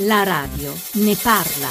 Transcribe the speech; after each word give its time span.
La 0.00 0.24
radio 0.24 0.74
ne 0.94 1.16
parla. 1.16 1.68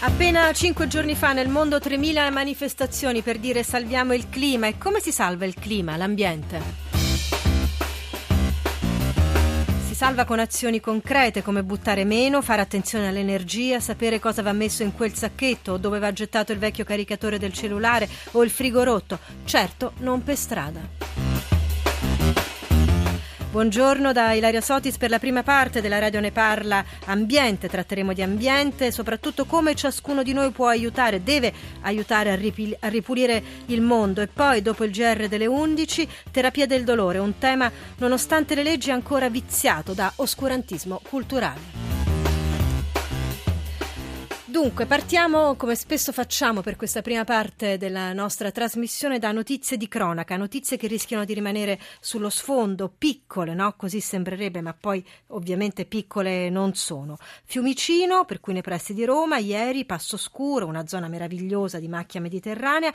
Appena 0.00 0.52
cinque 0.52 0.86
giorni 0.86 1.14
fa 1.14 1.32
nel 1.32 1.48
mondo 1.48 1.78
3.000 1.78 2.30
manifestazioni 2.30 3.22
per 3.22 3.38
dire 3.38 3.62
salviamo 3.62 4.12
il 4.12 4.28
clima. 4.28 4.66
E 4.66 4.76
come 4.76 5.00
si 5.00 5.12
salva 5.12 5.46
il 5.46 5.54
clima, 5.54 5.96
l'ambiente? 5.96 6.90
Salva 10.02 10.24
con 10.24 10.40
azioni 10.40 10.80
concrete 10.80 11.42
come 11.42 11.62
buttare 11.62 12.04
meno, 12.04 12.42
fare 12.42 12.60
attenzione 12.60 13.06
all'energia, 13.06 13.78
sapere 13.78 14.18
cosa 14.18 14.42
va 14.42 14.52
messo 14.52 14.82
in 14.82 14.92
quel 14.92 15.14
sacchetto 15.14 15.76
dove 15.76 16.00
va 16.00 16.12
gettato 16.12 16.50
il 16.50 16.58
vecchio 16.58 16.82
caricatore 16.82 17.38
del 17.38 17.52
cellulare 17.52 18.08
o 18.32 18.42
il 18.42 18.50
frigo 18.50 18.82
rotto. 18.82 19.20
Certo, 19.44 19.92
non 19.98 20.24
per 20.24 20.36
strada. 20.36 21.01
Buongiorno 23.52 24.12
da 24.12 24.32
Ilaria 24.32 24.62
Sotis 24.62 24.96
per 24.96 25.10
la 25.10 25.18
prima 25.18 25.42
parte 25.42 25.82
della 25.82 25.98
Radio 25.98 26.20
Ne 26.20 26.32
Parla 26.32 26.82
Ambiente. 27.04 27.68
Tratteremo 27.68 28.14
di 28.14 28.22
ambiente 28.22 28.86
e 28.86 28.92
soprattutto 28.92 29.44
come 29.44 29.74
ciascuno 29.74 30.22
di 30.22 30.32
noi 30.32 30.52
può 30.52 30.68
aiutare, 30.68 31.22
deve 31.22 31.52
aiutare 31.82 32.30
a, 32.30 32.34
ripil- 32.34 32.78
a 32.80 32.88
ripulire 32.88 33.42
il 33.66 33.82
mondo. 33.82 34.22
E 34.22 34.26
poi, 34.26 34.62
dopo 34.62 34.84
il 34.84 34.90
GR 34.90 35.28
delle 35.28 35.44
11, 35.44 36.08
terapia 36.30 36.66
del 36.66 36.84
dolore, 36.84 37.18
un 37.18 37.36
tema 37.36 37.70
nonostante 37.98 38.54
le 38.54 38.62
leggi 38.62 38.90
ancora 38.90 39.28
viziato 39.28 39.92
da 39.92 40.10
oscurantismo 40.16 41.02
culturale. 41.06 41.81
Dunque, 44.52 44.84
partiamo 44.84 45.54
come 45.54 45.74
spesso 45.74 46.12
facciamo 46.12 46.60
per 46.60 46.76
questa 46.76 47.00
prima 47.00 47.24
parte 47.24 47.78
della 47.78 48.12
nostra 48.12 48.50
trasmissione 48.50 49.18
da 49.18 49.32
notizie 49.32 49.78
di 49.78 49.88
cronaca, 49.88 50.36
notizie 50.36 50.76
che 50.76 50.88
rischiano 50.88 51.24
di 51.24 51.32
rimanere 51.32 51.80
sullo 52.00 52.28
sfondo, 52.28 52.92
piccole, 52.94 53.54
no? 53.54 53.72
Così 53.78 54.00
sembrerebbe, 54.00 54.60
ma 54.60 54.74
poi 54.74 55.02
ovviamente 55.28 55.86
piccole 55.86 56.50
non 56.50 56.74
sono. 56.74 57.16
Fiumicino, 57.44 58.26
per 58.26 58.40
cui 58.40 58.52
nei 58.52 58.60
pressi 58.60 58.92
di 58.92 59.06
Roma, 59.06 59.38
ieri 59.38 59.86
Passo 59.86 60.18
Scuro, 60.18 60.66
una 60.66 60.86
zona 60.86 61.08
meravigliosa 61.08 61.78
di 61.78 61.88
macchia 61.88 62.20
mediterranea, 62.20 62.92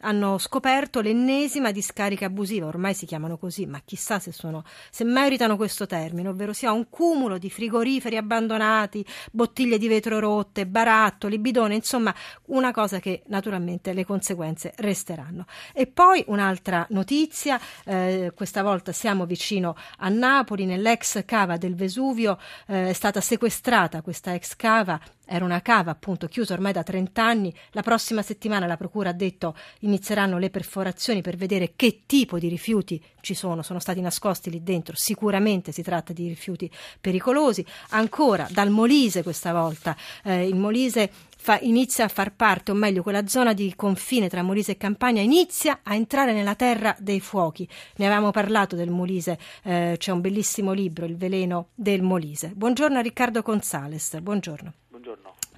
hanno 0.00 0.38
scoperto 0.38 1.00
l'ennesima 1.00 1.70
discarica 1.70 2.26
abusiva, 2.26 2.66
ormai 2.66 2.94
si 2.94 3.06
chiamano 3.06 3.38
così, 3.38 3.66
ma 3.66 3.80
chissà 3.84 4.18
se, 4.18 4.32
sono, 4.32 4.64
se 4.90 5.04
meritano 5.04 5.56
questo 5.56 5.86
termine, 5.86 6.28
ovvero 6.28 6.52
sia 6.52 6.72
un 6.72 6.88
cumulo 6.88 7.38
di 7.38 7.50
frigoriferi 7.50 8.16
abbandonati, 8.16 9.04
bottiglie 9.32 9.78
di 9.78 9.88
vetro 9.88 10.18
rotte, 10.18 10.66
barattoli, 10.66 11.38
bidone, 11.38 11.74
insomma 11.74 12.14
una 12.46 12.72
cosa 12.72 13.00
che 13.00 13.22
naturalmente 13.26 13.92
le 13.92 14.04
conseguenze 14.04 14.72
resteranno. 14.76 15.46
E 15.72 15.86
poi 15.86 16.24
un'altra 16.28 16.86
notizia, 16.90 17.60
eh, 17.84 18.32
questa 18.34 18.62
volta 18.62 18.92
siamo 18.92 19.26
vicino 19.26 19.76
a 19.98 20.08
Napoli, 20.08 20.64
nell'ex 20.64 21.24
cava 21.24 21.56
del 21.56 21.74
Vesuvio 21.74 22.38
eh, 22.66 22.90
è 22.90 22.92
stata 22.92 23.20
sequestrata 23.20 24.02
questa 24.02 24.34
ex 24.34 24.54
cava 24.56 25.00
era 25.28 25.44
una 25.44 25.60
cava 25.60 25.90
appunto 25.90 26.26
chiusa 26.26 26.54
ormai 26.54 26.72
da 26.72 26.82
30 26.82 27.22
anni. 27.22 27.54
La 27.72 27.82
prossima 27.82 28.22
settimana 28.22 28.66
la 28.66 28.76
Procura 28.76 29.10
ha 29.10 29.12
detto 29.12 29.54
inizieranno 29.80 30.38
le 30.38 30.50
perforazioni 30.50 31.20
per 31.20 31.36
vedere 31.36 31.74
che 31.76 32.02
tipo 32.06 32.38
di 32.38 32.48
rifiuti 32.48 33.02
ci 33.20 33.34
sono, 33.34 33.62
sono 33.62 33.78
stati 33.78 34.00
nascosti 34.00 34.50
lì 34.50 34.62
dentro. 34.62 34.94
Sicuramente 34.96 35.70
si 35.72 35.82
tratta 35.82 36.12
di 36.12 36.28
rifiuti 36.28 36.70
pericolosi. 37.00 37.64
Ancora 37.90 38.48
dal 38.50 38.70
Molise 38.70 39.22
questa 39.22 39.52
volta. 39.52 39.94
Eh, 40.24 40.46
il 40.46 40.56
Molise 40.56 41.10
fa, 41.36 41.58
inizia 41.60 42.04
a 42.04 42.08
far 42.08 42.34
parte, 42.34 42.70
o 42.70 42.74
meglio, 42.74 43.02
quella 43.02 43.26
zona 43.26 43.52
di 43.52 43.72
confine 43.76 44.28
tra 44.28 44.42
Molise 44.42 44.72
e 44.72 44.76
Campania 44.76 45.22
inizia 45.22 45.80
a 45.82 45.94
entrare 45.94 46.32
nella 46.32 46.54
terra 46.54 46.94
dei 46.98 47.20
fuochi. 47.20 47.68
Ne 47.96 48.06
avevamo 48.06 48.30
parlato 48.30 48.76
del 48.76 48.90
Molise, 48.90 49.38
eh, 49.62 49.96
c'è 49.98 50.10
un 50.10 50.20
bellissimo 50.20 50.72
libro, 50.72 51.06
Il 51.06 51.16
veleno 51.16 51.68
del 51.74 52.02
Molise. 52.02 52.52
Buongiorno 52.54 52.98
a 52.98 53.02
Riccardo 53.02 53.42
Gonzales. 53.42 54.18
Buongiorno. 54.20 54.72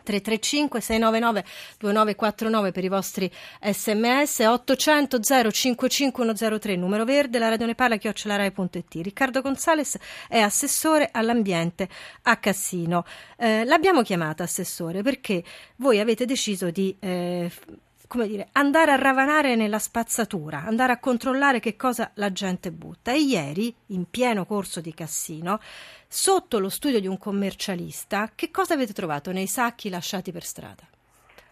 335 0.03 0.80
699 0.80 1.45
2949 1.79 2.73
per 2.73 2.85
i 2.85 2.89
vostri 2.89 3.30
sms 3.61 4.41
800 4.41 5.19
055103 5.20 6.77
numero 6.77 7.05
verde 7.05 7.39
la 7.39 7.48
radio 7.48 7.67
ne 7.67 7.74
parla 7.74 7.97
chiocciolarai.it 7.97 8.95
Riccardo 8.95 9.41
Gonzales 9.41 9.98
è 10.29 10.39
assessore 10.39 11.08
all'ambiente 11.13 11.89
a 12.23 12.36
Cassino. 12.36 13.05
Eh, 13.36 13.64
l'abbiamo 13.64 14.02
chiamata 14.02 14.42
assessore 14.42 15.02
perché 15.02 15.45
voi 15.77 16.01
avete 16.01 16.24
deciso 16.24 16.70
di 16.70 16.97
eh, 16.98 17.51
come 18.11 18.27
dire, 18.27 18.48
andare 18.55 18.91
a 18.91 18.97
ravanare 18.97 19.55
nella 19.55 19.79
spazzatura, 19.79 20.65
andare 20.67 20.91
a 20.91 20.98
controllare 20.98 21.61
che 21.61 21.77
cosa 21.77 22.11
la 22.15 22.33
gente 22.33 22.73
butta. 22.73 23.13
E 23.13 23.21
ieri, 23.21 23.73
in 23.91 24.11
pieno 24.11 24.45
corso 24.47 24.81
di 24.81 24.93
Cassino, 24.93 25.61
sotto 26.09 26.59
lo 26.59 26.71
studio 26.71 26.98
di 26.98 27.07
un 27.07 27.17
commercialista, 27.19 28.31
che 28.35 28.51
cosa 28.51 28.75
avete 28.75 28.93
trovato 28.93 29.31
nei 29.31 29.47
sacchi 29.47 29.89
lasciati 29.91 30.33
per 30.33 30.43
strada? 30.43 30.83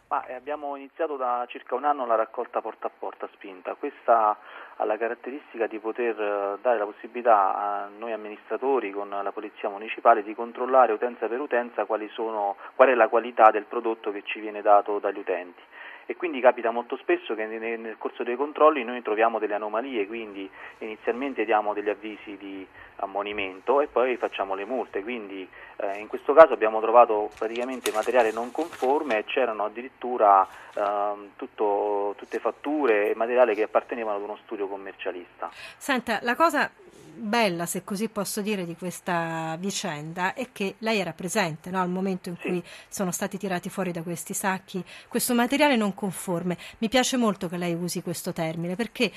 Ma, 0.09 0.27
eh, 0.27 0.35
abbiamo 0.35 0.75
iniziato 0.75 1.17
da 1.17 1.47
circa 1.49 1.77
un 1.77 1.85
anno 1.85 2.05
la 2.07 2.17
raccolta 2.17 2.61
porta 2.61 2.89
a 2.89 2.91
porta 2.91 3.29
spinta. 3.35 3.75
Questa 3.75 4.37
ha 4.75 4.85
la 4.85 4.97
caratteristica 4.97 5.69
di 5.69 5.79
poter 5.79 6.21
eh, 6.21 6.59
dare 6.61 6.79
la 6.79 6.87
possibilità 6.87 7.55
a 7.55 7.89
noi 7.97 8.11
amministratori 8.11 8.91
con 8.91 9.11
la 9.11 9.31
Polizia 9.31 9.69
Municipale 9.69 10.25
di 10.25 10.35
controllare 10.35 10.93
utenza 10.93 11.29
per 11.29 11.39
utenza 11.39 11.87
sono, 12.15 12.57
qual 12.75 12.89
è 12.89 12.95
la 12.95 13.07
qualità 13.07 13.53
del 13.53 13.67
prodotto 13.67 14.11
che 14.11 14.25
ci 14.25 14.41
viene 14.41 14.61
dato 14.61 14.99
dagli 14.99 15.19
utenti 15.19 15.63
e 16.11 16.17
quindi 16.17 16.41
capita 16.41 16.71
molto 16.71 16.97
spesso 16.97 17.35
che 17.35 17.45
nel 17.45 17.97
corso 17.99 18.23
dei 18.23 18.35
controlli 18.35 18.83
noi 18.83 19.03
troviamo 19.03 19.39
delle 19.39 19.53
anomalie, 19.53 20.07
quindi 20.07 20.49
inizialmente 20.79 21.45
diamo 21.45 21.75
degli 21.75 21.91
avvisi 21.91 22.35
di 22.39 22.67
ammonimento 22.97 23.83
e 23.83 23.89
poi 23.89 24.17
facciamo 24.17 24.55
le 24.55 24.65
multe, 24.65 25.03
quindi 25.03 25.47
eh, 25.77 25.99
in 25.99 26.07
questo 26.07 26.33
caso 26.33 26.55
abbiamo 26.55 26.81
trovato 26.81 27.29
praticamente 27.39 27.93
materiale 27.93 28.33
non 28.33 28.51
conforme 28.51 29.19
e 29.19 29.25
c'erano 29.25 29.67
addirittura 29.67 30.49
eh, 30.75 31.29
tutto, 31.37 32.15
tutte 32.17 32.39
fatture 32.39 33.11
e 33.11 33.15
materiale 33.15 33.55
che 33.55 33.65
appartenevano 33.65 34.17
ad 34.17 34.23
uno 34.23 34.39
studio 34.45 34.67
commercialista. 34.67 35.51
Senta, 35.77 36.21
la 36.23 36.35
cosa 36.35 36.71
bella, 37.19 37.67
se 37.67 37.85
così 37.85 38.09
posso 38.09 38.41
dire, 38.41 38.65
di 38.65 38.77
questa 38.77 39.57
vicenda 39.59 40.35
è 40.35 40.49
che 40.53 40.77
lei 40.79 40.99
era 40.99 41.13
presente 41.13 41.71
no, 41.71 41.81
al 41.81 41.89
momento 41.89 42.29
in 42.29 42.37
sì. 42.41 42.49
cui 42.49 42.63
sono 42.89 43.11
stati 43.11 43.39
tirati 43.39 43.69
fuori 43.69 43.93
da 43.93 44.03
questi 44.03 44.35
sacchi 44.35 44.85
questo 45.09 45.35
materiale 45.35 45.77
non 45.77 45.95
conforme. 45.95 46.57
Mi 46.79 46.89
piace 46.89 47.17
molto 47.17 47.49
che 47.49 47.57
lei 47.57 47.75
usi 47.75 48.03
questo 48.03 48.33
termine 48.33 48.77
perché 48.77 49.11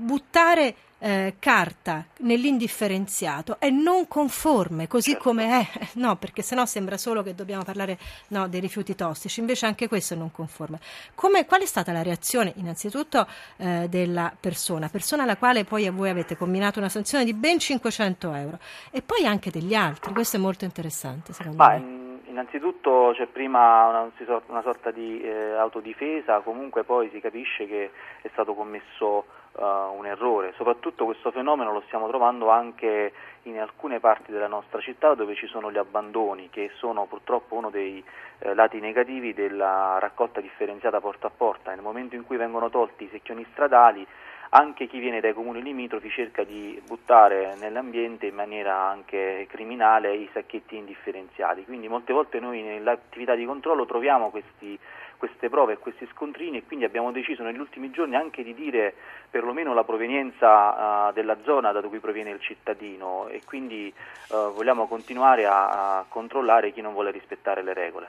buttare 0.00 0.74
eh, 1.00 1.36
carta 1.38 2.04
nell'indifferenziato 2.18 3.58
è 3.58 3.70
non 3.70 4.06
conforme, 4.06 4.86
così 4.86 5.12
certo. 5.12 5.24
come 5.24 5.60
è, 5.60 5.86
no, 5.94 6.16
perché 6.16 6.42
sennò 6.42 6.66
sembra 6.66 6.96
solo 6.96 7.22
che 7.22 7.34
dobbiamo 7.34 7.64
parlare 7.64 7.98
no, 8.28 8.48
dei 8.48 8.60
rifiuti 8.60 8.94
tossici, 8.94 9.40
invece 9.40 9.66
anche 9.66 9.88
questo 9.88 10.14
è 10.14 10.16
non 10.16 10.30
conforme. 10.30 10.78
Come, 11.14 11.46
qual 11.46 11.62
è 11.62 11.66
stata 11.66 11.92
la 11.92 12.02
reazione 12.02 12.52
innanzitutto 12.56 13.26
eh, 13.56 13.86
della 13.88 14.34
persona, 14.38 14.88
persona 14.88 15.22
alla 15.22 15.36
quale 15.36 15.64
poi 15.64 15.88
voi 15.90 16.10
avete 16.10 16.36
combinato 16.36 16.78
una 16.78 16.88
sanzione 16.88 17.24
di 17.24 17.34
ben 17.34 17.58
500 17.58 18.34
euro 18.34 18.58
e 18.90 19.02
poi 19.02 19.24
anche 19.26 19.50
degli 19.50 19.74
altri, 19.74 20.12
questo 20.12 20.36
è 20.36 20.40
molto 20.40 20.64
interessante 20.64 21.32
secondo 21.32 21.56
Ma, 21.56 21.78
me. 21.78 22.09
Innanzitutto 22.40 23.12
c'è 23.14 23.26
prima 23.26 23.86
una, 23.88 24.10
una 24.46 24.62
sorta 24.62 24.90
di 24.90 25.20
eh, 25.20 25.52
autodifesa, 25.52 26.40
comunque 26.40 26.84
poi 26.84 27.10
si 27.10 27.20
capisce 27.20 27.66
che 27.66 27.90
è 28.22 28.28
stato 28.32 28.54
commesso 28.54 29.26
uh, 29.52 29.62
un 29.94 30.06
errore. 30.06 30.54
Soprattutto 30.56 31.04
questo 31.04 31.30
fenomeno 31.32 31.70
lo 31.70 31.82
stiamo 31.82 32.08
trovando 32.08 32.48
anche 32.48 33.12
in 33.42 33.60
alcune 33.60 34.00
parti 34.00 34.32
della 34.32 34.46
nostra 34.46 34.80
città 34.80 35.12
dove 35.12 35.34
ci 35.34 35.46
sono 35.48 35.70
gli 35.70 35.76
abbandoni, 35.76 36.48
che 36.48 36.70
sono 36.76 37.04
purtroppo 37.04 37.56
uno 37.56 37.68
dei 37.68 38.02
eh, 38.38 38.54
lati 38.54 38.80
negativi 38.80 39.34
della 39.34 39.98
raccolta 40.00 40.40
differenziata 40.40 40.98
porta 40.98 41.26
a 41.26 41.32
porta. 41.36 41.72
Nel 41.72 41.82
momento 41.82 42.14
in 42.14 42.24
cui 42.24 42.38
vengono 42.38 42.70
tolti 42.70 43.04
i 43.04 43.10
secchioni 43.12 43.46
stradali, 43.52 44.06
anche 44.50 44.86
chi 44.88 44.98
viene 44.98 45.20
dai 45.20 45.32
comuni 45.32 45.62
limitrofi 45.62 46.10
cerca 46.10 46.42
di 46.42 46.80
buttare 46.86 47.54
nell'ambiente 47.56 48.26
in 48.26 48.34
maniera 48.34 48.88
anche 48.88 49.46
criminale 49.48 50.14
i 50.14 50.28
sacchetti 50.32 50.76
indifferenziati. 50.76 51.64
Quindi 51.64 51.88
molte 51.88 52.12
volte 52.12 52.40
noi 52.40 52.62
nell'attività 52.62 53.34
di 53.34 53.44
controllo 53.44 53.86
troviamo 53.86 54.30
questi 54.30 54.78
queste 55.20 55.50
prove 55.50 55.74
e 55.74 55.78
questi 55.78 56.08
scontrini 56.14 56.56
e 56.56 56.64
quindi 56.64 56.86
abbiamo 56.86 57.12
deciso 57.12 57.42
negli 57.42 57.58
ultimi 57.58 57.90
giorni 57.90 58.16
anche 58.16 58.42
di 58.42 58.54
dire 58.54 58.94
perlomeno 59.28 59.74
la 59.74 59.84
provenienza 59.84 61.08
uh, 61.08 61.12
della 61.12 61.36
zona 61.44 61.72
da 61.72 61.82
cui 61.82 61.98
proviene 61.98 62.30
il 62.30 62.40
cittadino 62.40 63.28
e 63.28 63.42
quindi 63.44 63.92
uh, 64.30 64.52
vogliamo 64.54 64.88
continuare 64.88 65.44
a, 65.44 65.98
a, 65.98 66.04
controllare 66.08 66.72
chi 66.72 66.80
non 66.80 66.94
vuole 66.94 67.10
rispettare 67.10 67.62
le 67.62 67.74
regole. 67.74 68.08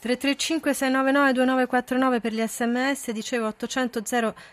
335 0.00 0.72
699 0.72 1.32
2949 1.32 2.20
per 2.20 2.32
gli 2.32 2.46
sms, 2.46 3.10
dicevo 3.10 3.46
800 3.48 4.02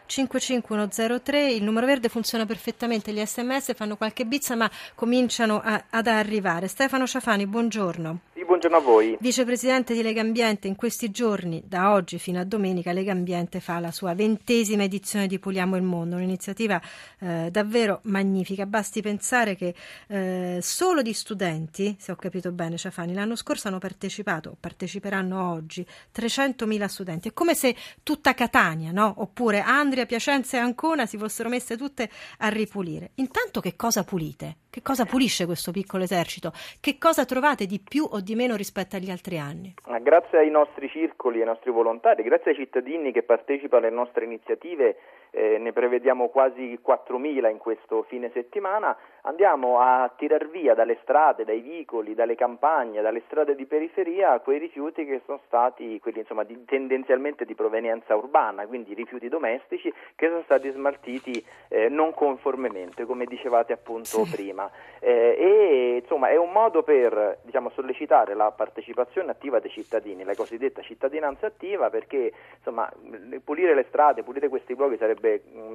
055103, 0.05 1.51
il 1.51 1.63
numero 1.63 1.85
verde 1.85 2.09
funziona 2.09 2.45
perfettamente, 2.45 3.13
gli 3.13 3.23
sms 3.25 3.75
fanno 3.75 3.95
qualche 3.95 4.25
bizza 4.25 4.55
ma 4.55 4.69
cominciano 4.93 5.61
a, 5.63 5.85
ad 5.89 6.07
arrivare. 6.07 6.67
Stefano 6.67 7.07
Ciafani, 7.07 7.47
buongiorno. 7.47 8.19
Sì, 8.33 8.43
buongiorno 8.43 8.77
a 8.77 8.81
voi. 8.81 9.17
Vicepresidente 9.19 9.93
di 9.93 10.01
Legambiente, 10.03 10.67
in 10.67 10.75
questi 10.75 11.09
giorni, 11.09 11.63
da 11.65 11.91
oggi 11.91 11.92
fino 12.17 12.39
a 12.39 12.43
domenica, 12.43 12.91
Legambiente 12.91 13.59
fa 13.59 13.79
la 13.79 13.91
sua 13.91 14.15
ventesima 14.15 14.83
edizione 14.83 15.27
di 15.27 15.37
Puliamo 15.37 15.75
il 15.75 15.83
Mondo, 15.83 16.15
un'iniziativa 16.15 16.81
eh, 17.19 17.49
davvero 17.51 17.99
magnifica. 18.05 18.65
Basti 18.65 19.01
pensare 19.01 19.55
che 19.55 19.75
eh, 20.07 20.57
solo 20.61 21.03
di 21.03 21.13
studenti, 21.13 21.95
se 21.99 22.11
ho 22.11 22.15
capito 22.15 22.51
bene 22.51 22.77
Ciafani, 22.77 23.13
l'anno 23.13 23.35
scorso 23.35 23.67
hanno 23.67 23.77
partecipato, 23.77 24.57
parteciperanno 24.59 25.51
oggi, 25.51 25.85
300.000 26.15 26.85
studenti. 26.85 27.29
È 27.29 27.33
come 27.33 27.53
se 27.53 27.75
tutta 28.01 28.33
Catania, 28.33 28.91
no? 28.91 29.13
oppure 29.17 29.59
Andria, 29.59 30.07
Piacenza 30.07 30.57
e 30.57 30.61
Ancona 30.61 31.05
si 31.05 31.17
fossero 31.17 31.49
messe 31.49 31.77
tutte 31.77 32.09
a 32.39 32.47
ripulire. 32.47 33.11
Intanto 33.15 33.61
che 33.61 33.75
cosa 33.75 34.03
pulite? 34.03 34.62
Che 34.73 34.81
cosa 34.81 35.05
pulisce 35.05 35.45
questo 35.45 35.69
piccolo 35.69 36.01
esercito? 36.01 36.51
Che 36.81 36.97
cosa 36.97 37.25
trovate 37.25 37.67
di 37.67 37.79
più 37.79 38.07
o 38.09 38.21
di 38.21 38.33
meno 38.33 38.55
rispetto 38.55 38.95
agli 38.95 39.11
altri 39.11 39.37
anni? 39.37 39.75
Grazie 40.01 40.39
ai 40.39 40.49
nostri 40.49 40.89
circoli, 40.89 41.41
ai 41.41 41.45
nostri 41.45 41.69
volontari, 41.69 42.23
grazie 42.23 42.49
ai 42.49 42.57
cittadini 42.57 43.11
che 43.11 43.21
partecipano 43.21 43.85
alle 43.85 43.93
nostre 43.93 44.25
iniziative, 44.25 44.97
eh, 45.33 45.57
ne 45.57 45.73
prevediamo 45.73 46.29
quasi 46.29 46.79
4.000 46.85 47.49
in 47.49 47.57
questo 47.57 48.03
fine 48.03 48.29
settimana, 48.33 48.95
andiamo 49.21 49.79
a 49.79 50.11
tirar 50.15 50.47
via 50.49 50.75
dalle 50.75 50.99
strade, 51.01 51.43
dai 51.43 51.59
vicoli, 51.59 52.13
dalle 52.13 52.35
campagne, 52.35 53.01
dalle 53.01 53.23
strade 53.25 53.55
di 53.55 53.65
periferia 53.65 54.39
quei 54.39 54.59
rifiuti 54.59 55.05
che 55.05 55.21
sono 55.25 55.39
stati 55.47 55.99
quelli 55.99 56.19
insomma, 56.19 56.43
di, 56.43 56.63
tendenzialmente 56.65 57.45
di 57.45 57.55
provenienza 57.55 58.15
urbana, 58.15 58.67
quindi 58.67 58.93
rifiuti 58.93 59.27
domestici 59.27 59.91
che 60.15 60.27
sono 60.27 60.43
stati 60.43 60.69
smaltiti 60.69 61.43
eh, 61.69 61.89
non 61.89 62.13
conformemente, 62.13 63.05
come 63.05 63.25
dicevate 63.25 63.73
appunto 63.73 64.25
sì. 64.25 64.35
prima. 64.35 64.69
Eh, 64.99 65.35
e 65.37 65.97
insomma 66.01 66.29
è 66.29 66.37
un 66.37 66.51
modo 66.51 66.83
per 66.83 67.39
diciamo, 67.43 67.71
sollecitare 67.71 68.35
la 68.35 68.51
partecipazione 68.51 69.31
attiva 69.31 69.59
dei 69.59 69.71
cittadini, 69.71 70.23
la 70.23 70.35
cosiddetta 70.35 70.81
cittadinanza 70.81 71.47
attiva, 71.47 71.89
perché 71.89 72.31
insomma, 72.57 72.91
pulire 73.43 73.73
le 73.73 73.85
strade, 73.87 74.23
pulire 74.23 74.47
questi 74.47 74.75
luoghi 74.75 74.97
sarebbe 74.97 75.22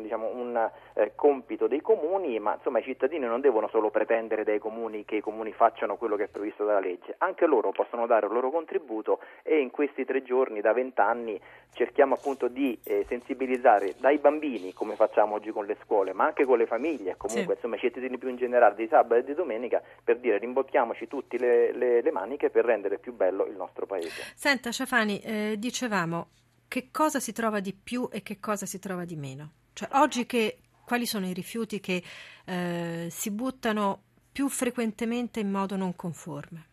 diciamo, 0.03 0.29
un 0.35 0.71
eh, 0.95 1.13
compito 1.15 1.67
dei 1.67 1.81
comuni, 1.81 2.39
ma 2.39 2.55
insomma, 2.55 2.79
i 2.79 2.83
cittadini 2.83 3.27
non 3.27 3.41
devono 3.41 3.69
solo 3.69 3.91
pretendere 3.91 4.45
dai 4.45 4.59
comuni 4.59 5.05
che 5.05 5.17
i 5.17 5.21
comuni 5.21 5.53
facciano 5.53 5.97
quello 5.97 6.17
che 6.17 6.25
è 6.25 6.29
previsto 6.29 6.65
dalla 6.65 6.81
legge, 6.81 7.15
anche 7.19 7.47
loro 7.47 7.71
possono 7.71 8.07
dare 8.07 8.27
il 8.27 8.33
loro 8.33 8.51
contributo 8.51 9.21
e 9.43 9.59
in 9.61 9.71
questi 9.71 10.05
tre 10.05 10.23
giorni, 10.23 10.61
da 10.61 10.73
vent'anni, 10.73 11.41
cerchiamo 11.73 12.15
appunto 12.15 12.49
di 12.49 12.79
eh, 12.85 13.05
sensibilizzare 13.09 13.95
dai 13.99 14.19
bambini, 14.19 14.73
come 14.73 14.95
facciamo 14.95 15.35
oggi 15.35 15.51
con 15.51 15.67
le 15.67 15.77
scuole, 15.83 16.13
ma 16.13 16.25
anche 16.25 16.45
con 16.45 16.59
le 16.59 16.67
famiglie, 16.67 17.17
comunque 17.17 17.55
sì. 17.55 17.59
insomma, 17.61 17.77
i 17.77 17.79
cittadini 17.79 18.19
più 18.19 18.29
in 18.29 18.37
generale 18.37 18.75
di 18.75 18.87
sabato 18.89 19.21
e 19.21 19.25
di 19.25 19.35
domenica, 19.35 19.83
per 20.03 20.19
dire 20.19 20.39
rimbocchiamoci 20.39 21.07
tutti 21.07 21.39
le, 21.39 21.73
le, 21.73 22.03
le 22.03 22.11
maniche 22.11 22.51
per 22.51 22.65
rendere 22.65 22.99
più 22.99 23.15
bello 23.15 23.47
il 23.47 23.57
nostro 23.57 23.87
paese. 23.87 24.33
Senta 24.35 24.71
Ciafani, 24.71 25.21
eh, 25.21 25.55
dicevamo 25.59 26.29
che 26.69 26.91
cosa 26.93 27.19
si 27.19 27.33
trova 27.33 27.61
di 27.61 27.73
più 27.75 28.09
e 28.13 28.23
che 28.23 28.39
cosa 28.39 28.67
si 28.67 28.79
trova 28.79 29.05
di 29.05 29.17
meno? 29.17 29.53
Cioè, 29.73 29.89
oggi 29.93 30.27
che, 30.27 30.59
quali 30.85 31.07
sono 31.07 31.27
i 31.27 31.33
rifiuti 31.33 31.81
che 31.81 32.03
eh, 32.45 33.07
si 33.11 33.31
buttano 33.31 34.03
più 34.31 34.49
frequentemente 34.49 35.41
in 35.41 35.51
modo 35.51 35.77
non 35.77 35.97
conforme? 35.97 36.67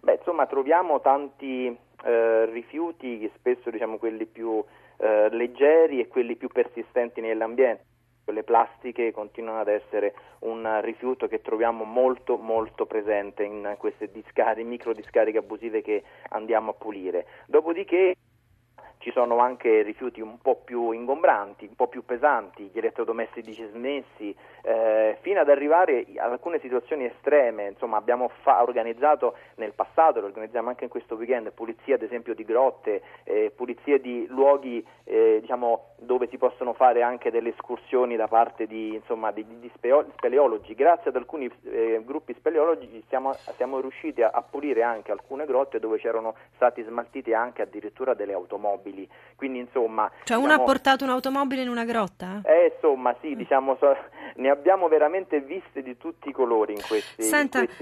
Beh, 0.00 0.14
insomma, 0.14 0.46
troviamo 0.46 1.00
tanti 1.00 1.66
eh, 1.66 2.46
rifiuti, 2.46 3.30
spesso 3.36 3.70
diciamo 3.70 3.98
quelli 3.98 4.24
più 4.26 4.64
eh, 4.96 5.28
leggeri 5.30 6.00
e 6.00 6.08
quelli 6.08 6.34
più 6.36 6.48
persistenti 6.48 7.20
nell'ambiente. 7.20 7.84
Le 8.24 8.44
plastiche 8.44 9.12
continuano 9.12 9.60
ad 9.60 9.68
essere 9.68 10.14
un 10.40 10.80
rifiuto 10.80 11.26
che 11.26 11.42
troviamo 11.42 11.84
molto 11.84 12.36
molto 12.36 12.86
presente 12.86 13.42
in 13.42 13.74
queste 13.78 14.10
discariche, 14.10 14.66
micro 14.66 14.94
discariche 14.94 15.38
abusive 15.38 15.82
che 15.82 16.02
andiamo 16.30 16.70
a 16.70 16.74
pulire. 16.74 17.26
Dopodiché 17.46 18.14
ci 19.02 19.10
sono 19.10 19.38
anche 19.38 19.82
rifiuti 19.82 20.20
un 20.20 20.38
po' 20.40 20.60
più 20.64 20.92
ingombranti, 20.92 21.66
un 21.66 21.74
po' 21.74 21.88
più 21.88 22.04
pesanti, 22.04 22.70
gli 22.72 22.78
elettrodomestici 22.78 23.68
smessi, 23.72 24.34
eh, 24.62 25.18
fino 25.22 25.40
ad 25.40 25.48
arrivare 25.48 26.06
ad 26.16 26.30
alcune 26.30 26.60
situazioni 26.60 27.06
estreme. 27.06 27.66
Insomma, 27.66 27.96
abbiamo 27.96 28.30
fa- 28.42 28.62
organizzato 28.62 29.34
nel 29.56 29.72
passato, 29.72 30.20
lo 30.20 30.26
organizziamo 30.26 30.68
anche 30.68 30.84
in 30.84 30.90
questo 30.90 31.16
weekend, 31.16 31.50
pulizia 31.50 31.96
ad 31.96 32.02
esempio 32.02 32.32
di 32.34 32.44
grotte, 32.44 33.02
eh, 33.24 33.52
pulizia 33.54 33.98
di 33.98 34.24
luoghi 34.28 34.86
eh, 35.02 35.38
diciamo, 35.40 35.94
dove 35.98 36.28
si 36.28 36.38
possono 36.38 36.72
fare 36.72 37.02
anche 37.02 37.32
delle 37.32 37.48
escursioni 37.48 38.14
da 38.14 38.28
parte 38.28 38.68
di, 38.68 38.94
insomma, 38.94 39.32
di, 39.32 39.44
di 39.58 39.70
speleologi. 39.74 40.74
Grazie 40.74 41.10
ad 41.10 41.16
alcuni 41.16 41.50
eh, 41.64 42.00
gruppi 42.04 42.34
speleologi 42.34 43.02
siamo, 43.08 43.32
siamo 43.56 43.80
riusciti 43.80 44.22
a, 44.22 44.30
a 44.32 44.42
pulire 44.42 44.84
anche 44.84 45.10
alcune 45.10 45.44
grotte 45.44 45.80
dove 45.80 45.98
c'erano 45.98 46.36
stati 46.54 46.84
smaltiti 46.84 47.34
anche 47.34 47.62
addirittura 47.62 48.14
delle 48.14 48.32
automobili 48.32 48.91
automobili. 48.92 49.08
Quindi 49.36 49.58
insomma. 49.58 50.08
Cioè 50.08 50.36
diciamo, 50.36 50.44
uno 50.44 50.52
ha 50.54 50.60
portato 50.60 51.04
un'automobile 51.04 51.62
in 51.62 51.68
una 51.68 51.84
grotta? 51.84 52.42
Eh, 52.44 52.72
insomma, 52.74 53.14
sì, 53.20 53.34
diciamo, 53.34 53.76
so, 53.80 53.96
ne 54.36 54.50
abbiamo 54.50 54.88
veramente 54.88 55.40
viste 55.40 55.82
di 55.82 55.96
tutti 55.96 56.28
i 56.28 56.32
colori 56.32 56.74
in 56.74 56.82
questi 56.86 57.28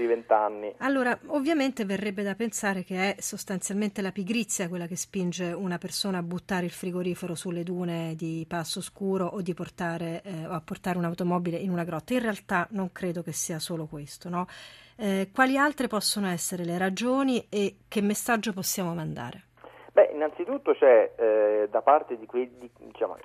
vent'anni. 0.07 0.73
Allora, 0.79 1.17
ovviamente 1.27 1.85
verrebbe 1.85 2.23
da 2.23 2.33
pensare 2.33 2.83
che 2.83 3.15
è 3.15 3.21
sostanzialmente 3.21 4.01
la 4.01 4.11
pigrizia 4.11 4.69
quella 4.69 4.87
che 4.87 4.95
spinge 4.95 5.51
una 5.51 5.77
persona 5.77 6.17
a 6.19 6.23
buttare 6.23 6.65
il 6.65 6.71
frigorifero 6.71 7.35
sulle 7.35 7.63
dune 7.63 8.15
di 8.15 8.45
Passo 8.47 8.81
Scuro 8.81 9.25
o, 9.25 9.41
di 9.41 9.53
portare, 9.53 10.21
eh, 10.23 10.47
o 10.47 10.51
a 10.51 10.61
portare 10.61 10.97
un'automobile 10.97 11.57
in 11.57 11.69
una 11.69 11.83
grotta. 11.83 12.13
In 12.13 12.21
realtà 12.21 12.67
non 12.71 12.91
credo 12.91 13.21
che 13.21 13.33
sia 13.33 13.59
solo 13.59 13.85
questo, 13.85 14.29
no? 14.29 14.47
Eh, 14.97 15.29
quali 15.33 15.57
altre 15.57 15.87
possono 15.87 16.27
essere 16.27 16.63
le 16.63 16.77
ragioni 16.77 17.45
e 17.49 17.77
che 17.87 18.01
messaggio 18.01 18.53
possiamo 18.53 18.93
mandare? 18.93 19.49
Innanzitutto 20.21 20.73
c'è 20.73 21.13
eh, 21.15 21.67
da 21.71 21.81
parte 21.81 22.15
di 22.15 22.27
quelli, 22.27 22.69
diciamo, 22.77 23.17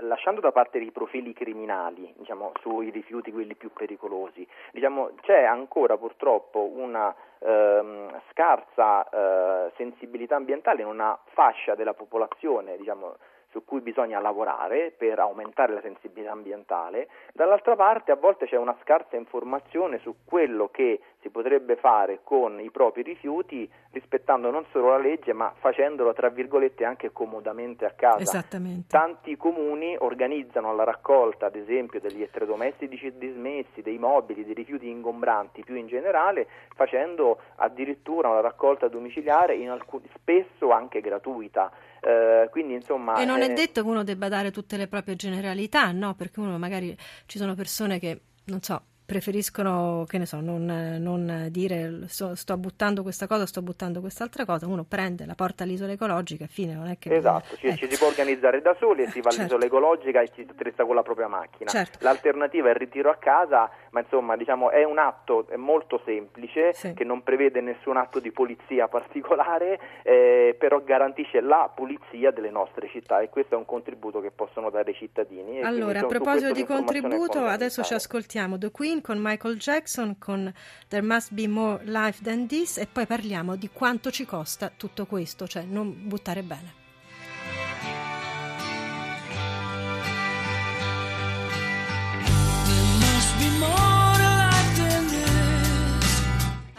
lasciando 0.00 0.42
da 0.42 0.52
parte 0.52 0.76
i 0.76 0.90
profili 0.90 1.32
criminali 1.32 2.12
diciamo, 2.18 2.52
sui 2.60 2.90
rifiuti 2.90 3.32
quelli 3.32 3.54
più 3.54 3.72
pericolosi, 3.72 4.46
diciamo, 4.70 5.12
c'è 5.22 5.44
ancora 5.44 5.96
purtroppo 5.96 6.70
una 6.70 7.14
ehm, 7.38 8.20
scarsa 8.30 9.08
eh, 9.08 9.72
sensibilità 9.76 10.36
ambientale 10.36 10.82
in 10.82 10.88
una 10.88 11.18
fascia 11.32 11.74
della 11.74 11.94
popolazione 11.94 12.76
diciamo, 12.76 13.16
su 13.50 13.64
cui 13.64 13.80
bisogna 13.80 14.20
lavorare 14.20 14.92
per 14.96 15.18
aumentare 15.20 15.72
la 15.72 15.80
sensibilità 15.80 16.32
ambientale, 16.32 17.08
dall'altra 17.32 17.74
parte 17.74 18.12
a 18.12 18.16
volte 18.16 18.46
c'è 18.46 18.56
una 18.56 18.76
scarsa 18.82 19.16
informazione 19.16 19.98
su 20.00 20.14
quello 20.26 20.68
che 20.68 21.00
si 21.28 21.30
potrebbe 21.30 21.76
fare 21.76 22.20
con 22.24 22.60
i 22.60 22.70
propri 22.70 23.02
rifiuti 23.02 23.70
rispettando 23.90 24.50
non 24.50 24.64
solo 24.72 24.90
la 24.90 24.98
legge 24.98 25.32
ma 25.32 25.52
facendolo 25.58 26.12
tra 26.12 26.28
virgolette 26.30 26.84
anche 26.84 27.12
comodamente 27.12 27.84
a 27.84 27.90
casa. 27.90 28.22
Esattamente. 28.22 28.86
Tanti 28.88 29.36
comuni 29.36 29.96
organizzano 29.98 30.74
la 30.74 30.84
raccolta 30.84 31.46
ad 31.46 31.56
esempio 31.56 32.00
degli 32.00 32.16
elettrodomestici 32.16 33.12
dismessi, 33.16 33.82
dei 33.82 33.98
mobili, 33.98 34.44
dei 34.44 34.54
rifiuti 34.54 34.88
ingombranti 34.88 35.62
più 35.62 35.74
in 35.74 35.86
generale 35.86 36.48
facendo 36.74 37.38
addirittura 37.56 38.28
una 38.28 38.40
raccolta 38.40 38.88
domiciliare 38.88 39.54
alcuni, 39.68 40.08
spesso 40.14 40.70
anche 40.70 41.00
gratuita. 41.00 41.70
Eh, 42.00 42.48
quindi, 42.50 42.74
insomma, 42.74 43.20
e 43.20 43.24
non 43.24 43.42
è 43.42 43.52
detto 43.52 43.82
che 43.82 43.88
uno 43.88 44.04
debba 44.04 44.28
dare 44.28 44.50
tutte 44.50 44.76
le 44.76 44.86
proprie 44.86 45.16
generalità, 45.16 45.90
no? 45.90 46.14
Perché 46.14 46.40
uno 46.40 46.56
magari 46.56 46.96
ci 47.26 47.38
sono 47.38 47.54
persone 47.54 47.98
che, 47.98 48.20
non 48.44 48.62
so, 48.62 48.80
preferiscono, 49.08 50.04
che 50.06 50.18
ne 50.18 50.26
so, 50.26 50.42
non, 50.42 50.66
non 51.00 51.46
dire 51.48 52.08
sto, 52.08 52.34
sto, 52.34 52.58
buttando 52.58 53.00
questa 53.00 53.26
cosa, 53.26 53.46
sto 53.46 53.62
buttando 53.62 54.00
quest'altra 54.00 54.44
cosa, 54.44 54.66
uno 54.66 54.84
prende, 54.84 55.24
la 55.24 55.34
porta 55.34 55.62
all'isola 55.62 55.92
ecologica 55.92 56.44
e 56.44 56.46
fine, 56.46 56.74
non 56.74 56.88
è 56.88 56.98
che... 56.98 57.16
Esatto, 57.16 57.56
ci, 57.56 57.68
ecco. 57.68 57.76
ci, 57.76 57.90
si 57.90 57.96
può 57.96 58.08
organizzare 58.08 58.60
da 58.60 58.76
soli 58.78 59.04
e 59.04 59.06
si 59.06 59.22
va 59.22 59.30
certo. 59.30 59.54
all'isola 59.54 59.64
ecologica 59.64 60.20
e 60.20 60.30
si 60.34 60.46
attrezza 60.46 60.84
con 60.84 60.94
la 60.94 61.00
propria 61.00 61.26
macchina. 61.26 61.70
Certo. 61.70 62.00
L'alternativa 62.02 62.68
è 62.68 62.72
il 62.72 62.76
ritiro 62.76 63.08
a 63.08 63.14
casa, 63.14 63.70
ma 63.92 64.00
insomma 64.00 64.36
diciamo 64.36 64.68
è 64.68 64.84
un 64.84 64.98
atto 64.98 65.46
molto 65.56 66.02
semplice 66.04 66.74
sì. 66.74 66.92
che 66.92 67.04
non 67.04 67.22
prevede 67.22 67.62
nessun 67.62 67.96
atto 67.96 68.20
di 68.20 68.30
polizia 68.30 68.88
particolare, 68.92 69.80
eh, 70.02 70.54
però 70.58 70.82
garantisce 70.84 71.40
la 71.40 71.72
pulizia 71.74 72.30
delle 72.30 72.50
nostre 72.50 72.86
città 72.90 73.20
e 73.20 73.30
questo 73.30 73.54
è 73.54 73.56
un 73.56 73.64
contributo 73.64 74.20
che 74.20 74.32
possono 74.32 74.68
dare 74.68 74.90
i 74.90 74.94
cittadini. 74.94 75.62
allora, 75.62 75.98
quindi, 76.00 76.14
a 76.14 76.18
proposito 76.18 76.52
di 76.52 76.64
contributo, 76.66 77.42
adesso 77.42 77.82
ci 77.82 77.94
ascoltiamo 77.94 78.58
The 78.58 78.70
Queen 78.70 78.96
con 79.00 79.18
Michael 79.20 79.56
Jackson 79.56 80.18
con 80.18 80.52
There 80.88 81.04
Must 81.04 81.32
Be 81.32 81.48
More 81.48 81.82
Life 81.84 82.22
Than 82.22 82.46
This 82.46 82.78
e 82.78 82.86
poi 82.86 83.06
parliamo 83.06 83.56
di 83.56 83.70
quanto 83.72 84.10
ci 84.10 84.24
costa 84.24 84.70
tutto 84.76 85.06
questo, 85.06 85.46
cioè 85.46 85.62
non 85.62 86.08
buttare 86.08 86.42
bene. 86.42 86.86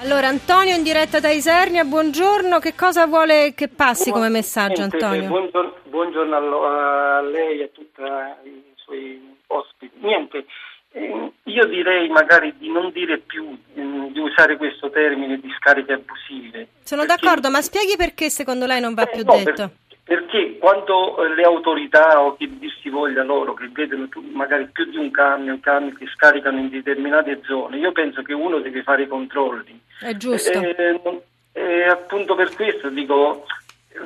Allora, 0.02 0.28
Antonio 0.28 0.76
in 0.76 0.82
diretta 0.82 1.20
da 1.20 1.30
Isernia, 1.30 1.84
buongiorno, 1.84 2.58
che 2.58 2.74
cosa 2.74 3.06
vuole 3.06 3.54
che 3.54 3.68
passi 3.68 4.10
come 4.10 4.30
messaggio 4.30 4.82
Antonio? 4.82 5.28
Buongiorno, 5.28 5.74
buongiorno 5.84 6.64
a 6.66 7.22
lei 7.22 7.60
e 7.60 7.64
a 7.64 7.68
tutti 7.68 8.02
i 8.02 8.74
suoi 8.76 9.38
ospiti. 9.48 9.98
Niente, 10.00 10.46
io 10.92 11.66
direi 11.66 12.08
magari 12.10 12.54
di 12.58 12.70
non 12.70 12.92
dire 12.92 13.18
più, 13.20 13.58
mm, 13.80 14.08
di 14.08 14.20
usare 14.20 14.58
questo 14.58 14.90
termine 14.90 15.40
di 15.40 15.52
scariche 15.58 15.94
abusive. 15.94 16.68
Sono 16.84 17.06
perché... 17.06 17.22
d'accordo, 17.22 17.50
ma 17.50 17.62
spieghi 17.62 17.96
perché 17.96 18.30
secondo 18.30 18.66
lei 18.66 18.82
non 18.82 18.94
va 18.94 19.04
eh, 19.04 19.10
più 19.12 19.24
no, 19.24 19.36
detto? 19.36 19.54
Per, 19.54 19.72
perché 20.04 20.58
quando 20.58 21.24
eh, 21.24 21.36
le 21.36 21.44
autorità 21.44 22.22
o 22.22 22.36
chi 22.36 22.58
dir 22.58 22.72
si 22.82 22.90
voglia 22.90 23.24
loro 23.24 23.54
che 23.54 23.70
vedono 23.72 24.08
magari 24.32 24.68
più 24.72 24.86
di 24.86 24.98
un 24.98 25.12
camion, 25.12 25.60
camion 25.60 25.96
che 25.96 26.08
scaricano 26.08 26.58
in 26.58 26.70
determinate 26.70 27.42
zone, 27.46 27.78
io 27.78 27.92
penso 27.92 28.22
che 28.22 28.34
uno 28.34 28.60
deve 28.60 28.82
fare 28.84 29.04
i 29.04 29.08
controlli. 29.08 29.80
È 30.00 30.16
giusto. 30.16 30.60
E, 30.60 30.76
e, 30.78 31.22
e 31.52 31.84
appunto 31.84 32.36
per 32.36 32.56
questo 32.56 32.90
dico 32.90 33.46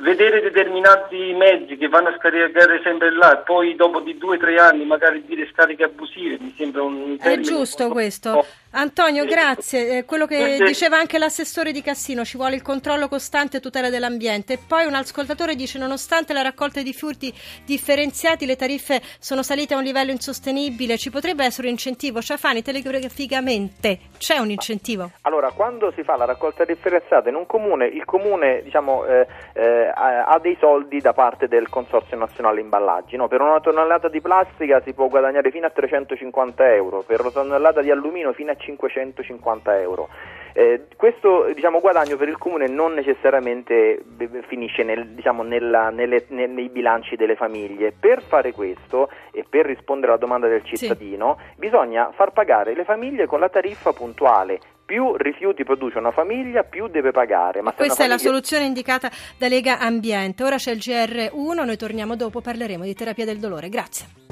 vedere 0.02 0.42
determinati 0.42 1.34
mezzi 1.34 1.78
che 1.78 1.88
vanno 1.88 2.10
a 2.10 2.16
scaricare 2.18 2.82
sempre 2.84 3.12
là 3.12 3.40
e 3.40 3.44
poi 3.44 3.76
dopo 3.76 4.00
di 4.00 4.18
due 4.18 4.38
o 4.38 4.40
tre 4.40 4.58
anni 4.60 4.86
magari 4.86 5.24
dire 5.26 5.48
scariche 5.52 5.84
abusive 5.84 6.38
mi 6.40 6.54
sembra 6.58 6.84
un 6.84 7.18
è 7.20 7.40
giusto 7.40 7.90
questo 7.90 8.46
Antonio 8.75 9.25
grazie 9.25 9.98
eh, 9.98 10.06
quello 10.06 10.25
che 10.25 10.58
diceva 10.65 10.98
anche 10.98 11.20
l'assessore 11.20 11.72
di 11.72 11.84
Cassino 11.84 12.25
ci 12.25 12.38
vuole 12.38 12.56
il 12.56 12.63
controllo 12.63 13.08
costante 13.08 13.58
e 13.58 13.60
tutela 13.60 13.92
dell'ambiente 13.92 14.53
e 14.53 14.60
poi 14.68 14.86
un 14.86 14.96
ascoltatore 14.96 15.53
dice 15.53 15.77
nonostante 15.77 16.34
la 16.34 16.42
raccolta 16.42 16.82
di 16.82 16.92
furti 16.92 17.32
differenziati 17.65 18.48
le 18.48 18.56
tariffe 18.56 19.00
sono 19.20 19.44
salite 19.44 19.75
a 19.75 19.77
un 19.77 19.84
livello 19.84 20.10
insostenibile 20.10 20.98
ci 20.98 21.12
potrebbe 21.12 21.46
essere 21.46 21.68
un 21.68 21.74
incentivo 21.74 22.20
Ciafani 22.20 22.63
telegraficamente 22.63 24.00
c'è 24.18 24.38
un 24.38 24.50
incentivo 24.50 25.12
allora 25.22 25.51
quando 25.51 25.92
si 25.96 26.01
fa 26.01 26.15
la 26.15 26.25
raccolta 26.25 26.65
differenziata 26.65 27.30
in 27.30 27.36
un 27.36 27.46
comune 27.46 27.86
il 27.86 28.06
comune 28.06 28.63
diciamo 28.63 29.06
eh, 29.06 29.27
eh, 29.53 29.92
ha 29.96 30.39
dei 30.39 30.58
soldi 30.60 31.00
da 31.00 31.13
parte 31.13 31.48
del 31.48 31.70
Consorzio 31.70 32.18
Nazionale 32.18 32.60
Imballaggi. 32.60 33.15
No? 33.15 33.27
Per 33.27 33.42
una 33.42 33.60
tonnellata 33.60 34.10
di 34.10 34.22
plastica 34.22 34.82
si 34.82 34.94
può 34.94 35.08
guadagnare 35.08 35.51
fino 35.51 35.68
a 35.68 35.70
350 35.70 36.74
euro, 36.74 37.03
per 37.06 37.22
una 37.22 37.32
tonnellata 37.32 37.82
di 37.82 37.92
alluminio 37.92 38.34
fino 38.34 38.51
a 38.51 38.56
550 38.63 39.79
euro. 39.79 40.10
Eh, 40.55 40.86
questo 40.96 41.51
diciamo, 41.53 41.79
guadagno 41.79 42.15
per 42.15 42.27
il 42.27 42.38
comune 42.38 42.67
non 42.67 42.93
necessariamente 42.93 44.03
finisce 44.48 44.84
nel, 44.84 45.08
diciamo, 45.10 45.41
nella, 45.41 45.89
nelle, 45.89 46.25
ne, 46.29 46.46
nei 46.46 46.70
bilanci 46.70 47.15
delle 47.15 47.36
famiglie. 47.36 47.91
Per 47.91 48.22
fare 48.22 48.51
questo 48.51 49.10
e 49.32 49.43
per 49.50 49.65
rispondere 49.65 50.12
alla 50.12 50.22
domanda 50.22 50.48
del 50.48 50.63
cittadino 50.63 51.38
sì. 51.39 51.60
bisogna 51.60 52.12
far 52.13 52.32
pagare 52.32 52.75
le 52.75 52.84
famiglie 52.84 53.25
con 53.25 53.39
la 53.39 53.50
tariffa 53.50 53.93
puntuale 53.93 54.60
più 54.86 55.15
rifiuti 55.15 55.63
produce 55.63 55.98
una 55.98 56.12
famiglia, 56.12 56.63
più 56.63 56.88
deve 56.88 57.12
pagare. 57.12 57.62
Ma 57.62 57.72
Questa 57.72 57.96
famiglia... 57.96 58.15
è 58.15 58.17
la 58.17 58.24
soluzione 58.24 58.65
indicata 58.65 59.10
da 59.38 59.48
Lega 59.48 59.79
Ambiente. 59.79 60.43
Ora 60.43 60.58
c'è 60.58 60.72
il 60.72 60.77
GR1, 60.77 61.65
noi 61.65 61.77
torniamo 61.77 62.15
dopo, 62.15 62.41
parleremo 62.41 62.84
di 62.84 62.93
terapia 62.93 63.25
del 63.25 63.39
dolore. 63.39 63.70
Grazie. 63.70 64.23